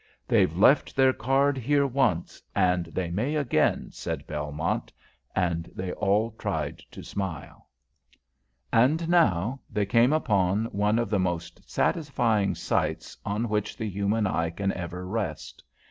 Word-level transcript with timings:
"They've 0.27 0.57
left 0.57 0.95
their 0.95 1.13
card 1.13 1.59
here 1.59 1.85
once, 1.85 2.41
and 2.55 2.85
they 2.87 3.11
may 3.11 3.35
again," 3.35 3.89
said 3.91 4.25
Belmont, 4.25 4.91
and 5.35 5.71
they 5.75 5.91
all 5.91 6.31
tried 6.39 6.79
to 6.89 7.03
smile. 7.03 7.67
And 8.73 9.07
now 9.07 9.61
they 9.69 9.85
came 9.85 10.11
upon 10.11 10.65
one 10.71 10.97
of 10.97 11.11
the 11.11 11.19
most 11.19 11.69
satisfying 11.69 12.55
sights 12.55 13.15
on 13.23 13.47
which 13.47 13.77
the 13.77 13.87
human 13.87 14.25
eye 14.25 14.49
can 14.49 14.71
ever 14.73 15.05
rest. 15.05 15.63